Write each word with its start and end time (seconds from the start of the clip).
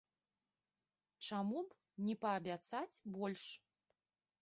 Чаму 1.27 1.59
б 1.67 2.07
не 2.09 2.17
паабяцаць 2.25 3.01
больш? 3.19 3.43